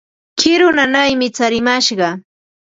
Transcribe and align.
Kiru 0.41 0.69
nanaymi 0.77 1.27
tsarimashqan. 1.35 2.17